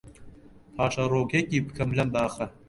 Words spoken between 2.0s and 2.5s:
باخە